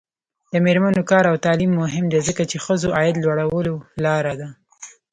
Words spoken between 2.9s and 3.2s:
عاید